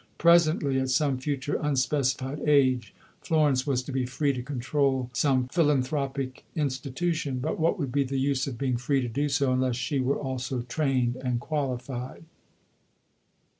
Presently, 0.17 0.79
at 0.79 0.89
some 0.89 1.19
future 1.19 1.59
unspecified 1.61 2.39
age, 2.49 2.95
Florence 3.21 3.67
was 3.67 3.83
to 3.83 3.91
be 3.91 4.07
free 4.07 4.33
to 4.33 4.41
control 4.41 5.11
some 5.13 5.47
philanthropic 5.49 6.43
institution; 6.55 7.37
but 7.37 7.59
what 7.59 7.77
would 7.77 7.91
be 7.91 8.03
the 8.03 8.17
use 8.17 8.47
of 8.47 8.57
being 8.57 8.77
free 8.77 9.01
to 9.01 9.07
do 9.07 9.29
so, 9.29 9.53
unless 9.53 9.75
she 9.75 9.99
were 9.99 10.17
also 10.17 10.63
trained 10.63 11.17
and 11.17 11.39
qualified? 11.39 12.25